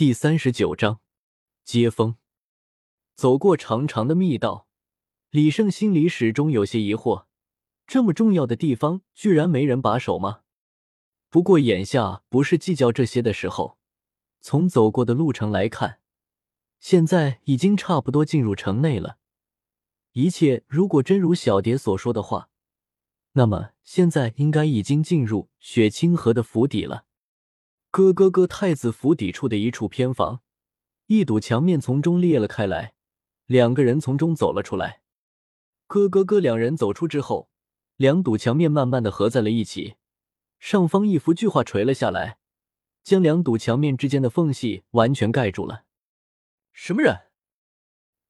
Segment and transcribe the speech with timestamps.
[0.00, 1.00] 第三十九章
[1.62, 2.16] 接风。
[3.16, 4.66] 走过长长的密道，
[5.28, 7.26] 李胜心里始终有些疑惑：
[7.86, 10.40] 这么重要的地方，居然没人把守吗？
[11.28, 13.76] 不过眼下不是计较这些的时候。
[14.40, 16.00] 从走过的路程来看，
[16.78, 19.18] 现在已经差不多进入城内了。
[20.12, 22.48] 一切如果真如小蝶所说的话，
[23.32, 27.04] 那么现在应该已经进入雪清河的府邸了。
[27.90, 28.46] 咯咯咯！
[28.46, 30.42] 太子府邸处的一处偏房，
[31.06, 32.94] 一堵墙面从中裂了开来，
[33.46, 35.02] 两个人从中走了出来。
[35.88, 36.38] 咯咯咯！
[36.38, 37.50] 两人走出之后，
[37.96, 39.96] 两堵墙面慢慢的合在了一起，
[40.60, 42.38] 上方一幅巨画垂了下来，
[43.02, 45.84] 将两堵墙面之间的缝隙完全盖住了。
[46.72, 47.30] 什么人？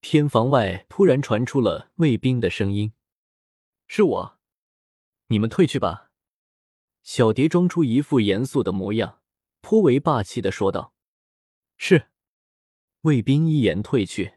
[0.01, 2.95] 偏房外突然传出了卫兵的声音
[3.87, 4.39] ：“是我，
[5.27, 6.11] 你们退去吧。”
[7.05, 9.20] 小蝶装出一副严肃的模样。
[9.61, 10.95] 颇为霸气的说道
[11.77, 12.09] ：“是。”
[13.03, 14.35] 卫兵一言退去。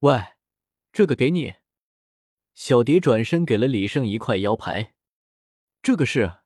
[0.00, 0.34] 喂，
[0.92, 1.54] 这个给你。
[2.54, 4.94] 小蝶转身给了李胜一块腰牌。
[5.80, 6.40] 这个是。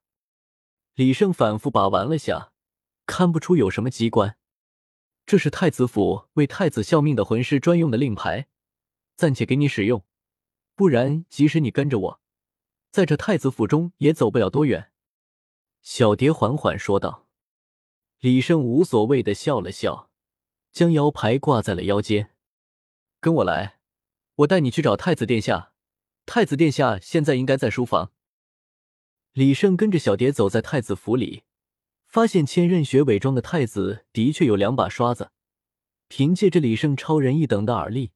[0.95, 2.53] 李胜反复把玩了下，
[3.05, 4.39] 看不出有什么机关。
[5.27, 8.47] 这是太子府为太子效命的魂师专用的令牌，
[9.17, 10.05] 暂且给你使用。
[10.77, 12.21] 不然，即使你跟着我，
[12.93, 14.93] 在这太子府中也走不了多远。”
[15.83, 17.24] 小蝶缓缓说道。
[18.25, 20.09] 李胜无所谓的笑了笑，
[20.73, 22.31] 将腰牌挂在了腰间。
[23.21, 23.81] 跟我来，
[24.37, 25.75] 我带你去找太子殿下。
[26.25, 28.13] 太子殿下现在应该在书房。
[29.35, 31.43] 李胜跟着小蝶走在太子府里，
[32.07, 35.31] 发现千仞雪伪装的太子的确有两把刷子。
[36.09, 38.13] 凭借着李胜超人一等的耳力，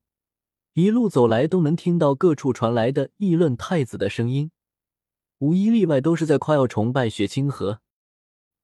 [0.72, 4.52] 一路走来都能听到各处传来的议论太子的声音，
[5.40, 7.82] 无一例外都是在夸耀崇拜雪清河。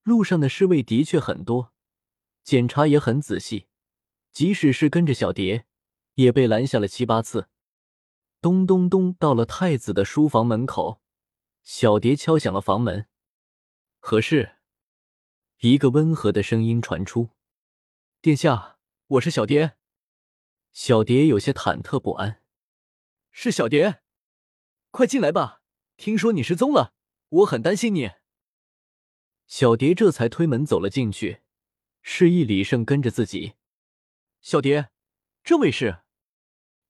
[0.05, 1.73] 路上的侍卫的确很多，
[2.43, 3.69] 检查也很仔细，
[4.33, 5.65] 即使是跟着小蝶，
[6.17, 7.49] 也被拦下了七八次。
[8.43, 11.01] 咚咚咚，到了太子的书房门口，
[11.63, 13.09] 小蝶敲响了房门。
[13.99, 14.57] 何事？
[15.61, 17.31] 一个温和的声音传出
[18.21, 18.77] ：“殿下，
[19.07, 19.79] 我是小蝶。”
[20.71, 22.43] 小蝶有些忐忑不安
[23.33, 24.03] ：“是小蝶，
[24.91, 25.63] 快进来吧，
[25.97, 26.93] 听说你失踪了，
[27.31, 28.11] 我很担心你。”
[29.47, 31.41] 小蝶这才推门走了进去，
[32.03, 33.55] 示意李胜跟着自己。
[34.41, 34.91] 小蝶，
[35.43, 35.99] 这位是？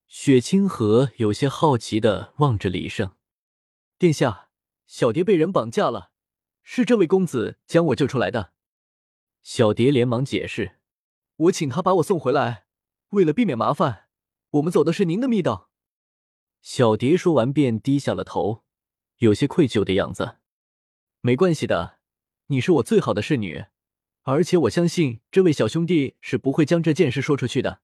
[0.07, 3.17] 雪清河有些好奇的望着李胜。
[3.99, 4.51] 殿下，
[4.87, 6.13] 小蝶被人绑架了，
[6.63, 8.53] 是这位公子将我救出来的。
[9.43, 10.79] 小蝶连忙解释
[11.37, 12.67] ：“我请他把我送回来，
[13.11, 14.09] 为了避免麻烦，
[14.51, 15.71] 我们走的是您的密道。”
[16.63, 18.65] 小蝶说完便低下了头，
[19.19, 20.39] 有些愧疚的样子。
[21.21, 21.99] 没关系的。
[22.49, 23.65] 你是我最好的侍女，
[24.23, 27.81] 而且我相信这位小兄弟是不会将这件事说出去的。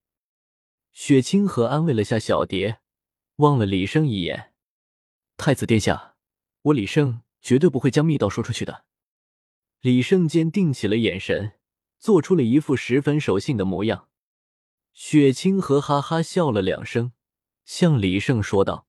[0.92, 2.80] 雪清河安慰了下小蝶，
[3.36, 4.52] 望了李胜一眼
[5.38, 6.16] ：“太子殿下，
[6.62, 8.84] 我李胜绝对不会将密道说出去的。”
[9.80, 11.52] 李胜坚定起了眼神，
[11.98, 14.08] 做出了一副十分守信的模样。
[14.92, 17.12] 雪清河哈哈笑了两声，
[17.64, 18.86] 向李胜说道：“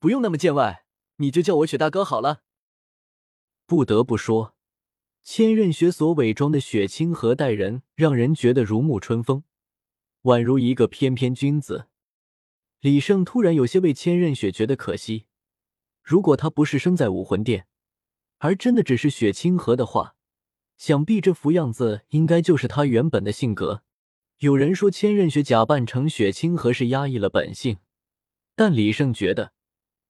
[0.00, 2.42] 不用那么见外，你就叫我雪大哥好了。”
[3.66, 4.56] 不得不说。
[5.22, 9.44] 千仞雪所伪装的雪清河待人，让人觉得如沐春风，
[10.22, 11.86] 宛如一个翩翩君子。
[12.80, 15.26] 李胜突然有些为千仞雪觉得可惜。
[16.02, 17.66] 如果他不是生在武魂殿，
[18.38, 20.16] 而真的只是雪清河的话，
[20.78, 23.82] 想必这副样子应该就是他原本的性格。
[24.38, 27.76] 有人说千仞雪假扮成雪清河是压抑了本性，
[28.56, 29.52] 但李胜觉得，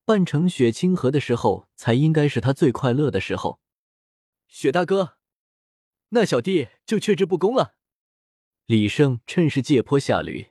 [0.04, 3.60] 扮成雪清河的时候才应该是他最快乐的时候。
[4.50, 5.16] 雪大哥，
[6.08, 7.76] 那小弟就却之不恭了。
[8.66, 10.48] 李胜趁势借坡下驴。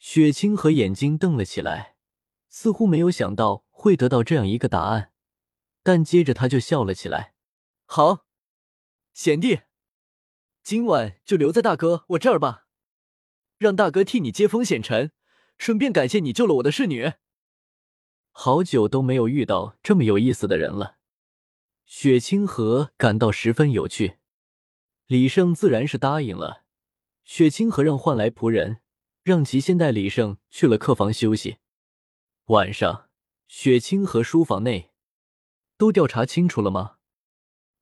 [0.00, 1.96] 雪清河眼睛瞪了起来，
[2.48, 5.12] 似乎没有想到会得到这样一个答案，
[5.84, 7.34] 但接着他就笑了起来。
[7.84, 8.26] 好，
[9.14, 9.60] 贤弟，
[10.64, 12.66] 今晚就留在大哥我这儿吧，
[13.56, 15.12] 让大哥替你接风洗尘，
[15.56, 17.12] 顺便感谢你救了我的侍女。
[18.32, 20.96] 好久都没有遇到这么有意思的人了。
[21.86, 24.18] 雪清河感到十分有趣，
[25.06, 26.64] 李胜自然是答应了。
[27.22, 28.82] 雪清河让换来仆人，
[29.22, 31.58] 让其先带李胜去了客房休息。
[32.46, 33.08] 晚上，
[33.46, 34.90] 雪清河书房内，
[35.76, 36.98] 都调查清楚了吗？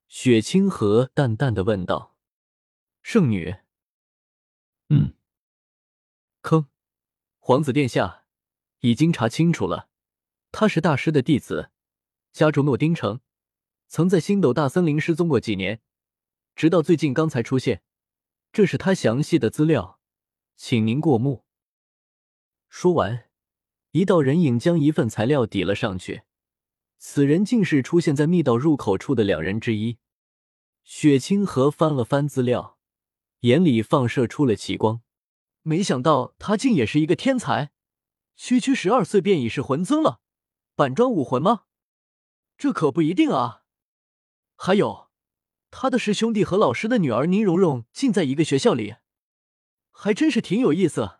[0.07, 2.15] 雪清河淡淡的问道。
[3.01, 3.55] 圣女，
[4.89, 5.15] 嗯，
[6.41, 6.67] 坑，
[7.39, 8.25] 皇子殿下
[8.81, 9.89] 已经查清楚了，
[10.51, 11.71] 他是大师的弟子，
[12.31, 13.19] 家住诺丁城。
[13.87, 15.81] 曾在星斗大森林失踪过几年，
[16.55, 17.81] 直到最近刚才出现。
[18.51, 19.99] 这是他详细的资料，
[20.55, 21.45] 请您过目。”
[22.69, 23.29] 说完，
[23.91, 26.23] 一道人影将一份材料抵了上去。
[26.97, 29.97] 此人竟是出现在密道入口处的两人之一。
[30.83, 32.77] 雪清河翻了翻资料，
[33.41, 35.01] 眼里放射出了奇光。
[35.61, 37.71] 没想到他竟也是一个天才，
[38.35, 40.21] 区区十二岁便已是魂尊了，
[40.75, 41.63] 板砖武魂吗？
[42.57, 43.63] 这可不一定啊。
[44.55, 45.09] 还有，
[45.69, 48.95] 他的师兄弟和老师的女儿宁荣荣竟在一个学校里，
[49.91, 51.19] 还真是挺有意思。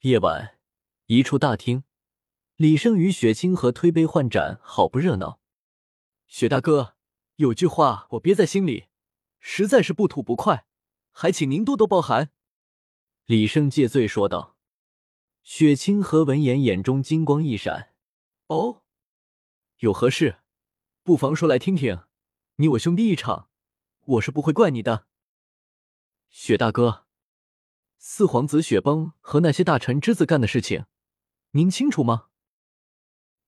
[0.00, 0.58] 夜晚，
[1.06, 1.84] 一处大厅。
[2.56, 5.40] 李胜与雪清河推杯换盏，好不热闹。
[6.26, 6.96] 雪大哥，
[7.36, 8.88] 有句话我憋在心里，
[9.38, 10.66] 实在是不吐不快，
[11.10, 12.30] 还请您多多包涵。
[13.24, 14.56] 李胜借醉说道。
[15.42, 17.94] 雪清河闻言，眼中金光一闪
[18.48, 18.82] ：“哦，
[19.78, 20.39] 有何事？
[21.10, 22.04] 不妨说来听听。
[22.58, 23.50] 你我兄弟一场，
[24.04, 25.08] 我是不会怪你的。”
[26.30, 27.04] 雪大哥，
[27.98, 30.84] 四皇子雪崩和那些大臣之子干的事情，
[31.50, 32.28] 您清楚吗？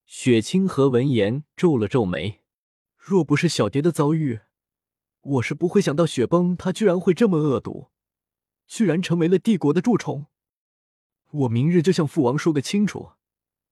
[0.07, 2.43] 雪清河闻言皱了皱眉，
[2.97, 4.41] 若不是小蝶的遭遇，
[5.21, 7.93] 我是不会想到雪崩他居然会这么恶毒，
[8.67, 10.27] 居然成为了帝国的蛀虫。
[11.31, 13.13] 我明日就向父王说个清楚，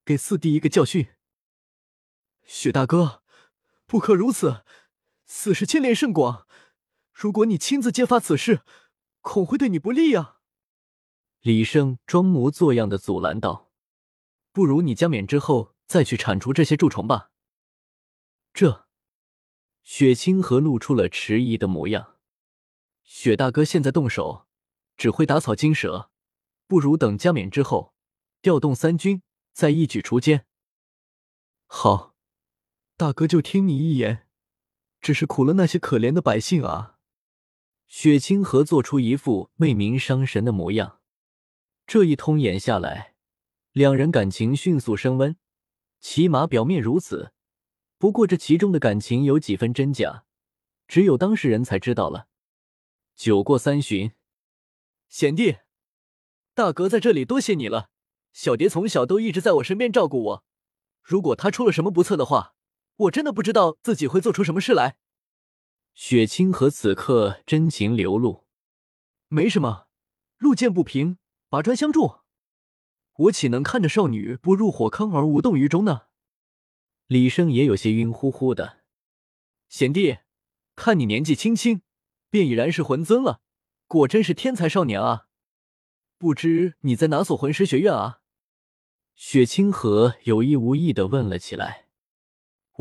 [0.05, 1.09] 给四弟一个教训。
[2.45, 3.20] 雪大哥，
[3.91, 4.63] 不可如此，
[5.25, 6.47] 此事牵连甚广，
[7.11, 8.61] 如果你亲自揭发此事，
[9.19, 10.39] 恐会对你不利啊。
[11.41, 13.69] 李胜装模作样的阻拦道
[14.53, 17.31] ：“不如你加冕之后。”再去铲除这些蛀虫吧。
[18.53, 18.87] 这，
[19.83, 22.15] 雪清河露出了迟疑的模样。
[23.03, 24.47] 雪大哥现在动手，
[24.95, 26.09] 只会打草惊蛇，
[26.65, 27.93] 不如等加冕之后，
[28.41, 29.21] 调动三军，
[29.51, 30.45] 再一举除奸。
[31.65, 32.10] 好，
[33.01, 34.27] 大哥就听你一言。
[35.01, 36.99] 只是苦了那些可怜的百姓啊！
[37.87, 40.99] 雪清河做出一副为民伤神的模样。
[41.87, 43.15] 这一通演下来，
[43.71, 45.35] 两人感情迅速升温。
[45.99, 47.33] 起码表面如此，
[47.97, 50.25] 不过这其中的感情有几分真假，
[50.87, 52.27] 只有当事人才知道了。
[53.15, 54.11] 酒过三巡，
[55.09, 55.57] 贤弟，
[56.53, 57.89] 大哥在这里多谢你了。
[58.31, 60.45] 小蝶从小都一直在我身边照顾我，
[61.01, 62.53] 如果他出了什么不测的话，
[62.95, 64.97] 我真的不知道自己会做出什么事来。
[65.93, 68.45] 雪清河此刻真情流露，
[69.27, 69.87] 没什么，
[70.37, 71.17] 路见不平，
[71.49, 72.19] 拔砖相助。
[73.13, 76.03] 我岂能看着少女不入火坑而无动于衷呢？
[77.07, 78.79] 李胜也有些晕乎乎的。
[79.67, 80.19] 贤弟，
[80.75, 81.81] 看你年纪轻轻，
[82.29, 83.41] 便已然是魂尊了，
[83.87, 85.27] 果真是天才少年啊！
[86.17, 88.21] 不知你在哪所魂师学院啊？
[89.13, 91.80] 雪清河有意无意的问了起来。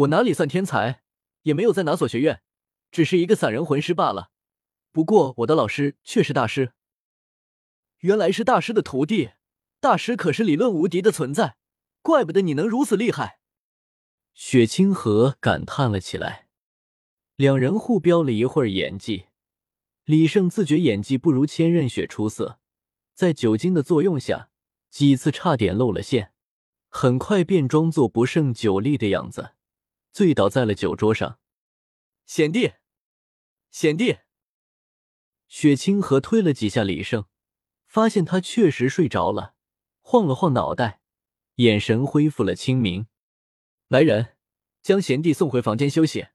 [0.01, 1.03] 我哪里算天才，
[1.43, 2.41] 也没有在哪所学院，
[2.91, 4.31] 只是一个散人魂师罢了。
[4.93, 6.73] 不过我的老师却是大师，
[7.99, 9.33] 原来是大师的徒弟。
[9.79, 11.57] 大师可是理论无敌的存在，
[12.03, 13.41] 怪不得你能如此厉害。
[14.33, 16.49] 雪清河感叹了起来。
[17.37, 19.27] 两人互飙了一会儿演技，
[20.05, 22.59] 李胜自觉演技不如千仞雪出色，
[23.15, 24.51] 在酒精的作用下，
[24.91, 26.33] 几次差点露了馅，
[26.89, 29.53] 很快便装作不胜酒力的样子，
[30.13, 31.39] 醉倒在了酒桌上。
[32.27, 32.75] 贤弟，
[33.71, 34.19] 贤弟！
[35.49, 37.27] 雪清河推了几下李胜，
[37.87, 39.55] 发现他确实睡着了。
[40.01, 41.01] 晃了晃脑袋，
[41.57, 43.07] 眼神恢复了清明。
[43.89, 44.37] 来人，
[44.83, 46.29] 将贤弟送回房间休息。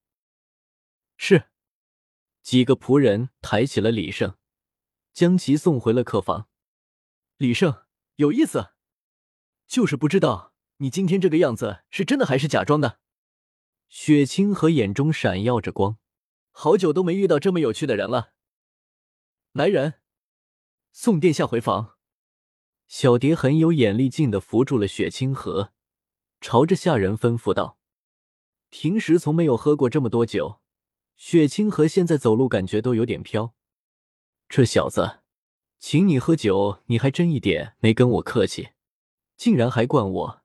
[1.18, 1.50] 是。
[2.42, 4.38] 几个仆人抬起了李胜，
[5.12, 6.48] 将其送回了客房。
[7.38, 7.86] 李胜，
[8.18, 8.74] 有意思，
[9.66, 13.00] 就是不知道你今天这个样子是真的还是假装的。
[13.98, 15.98] 雪清河眼中闪耀着光，
[16.52, 18.34] 好久都没遇到这么有趣的人了。
[19.54, 20.02] 来人，
[20.92, 21.96] 送殿下回房。
[22.88, 25.72] 小蝶很有眼力劲的扶住了雪清河，
[26.42, 27.80] 朝着下人吩咐道
[28.70, 30.60] ：“平时从没有喝过这么多酒，
[31.16, 33.56] 雪清河现在走路感觉都有点飘。
[34.50, 35.22] 这小子，
[35.80, 38.72] 请你喝酒，你还真一点没跟我客气，
[39.38, 40.45] 竟然还灌我。